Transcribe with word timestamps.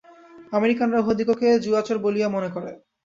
আমেরিকানরা 0.51 1.01
উহাদিগকে 1.01 1.47
জুয়াচোর 1.63 1.97
বলিয়া 1.99 2.27
মনে 2.29 2.49
করে। 2.55 2.71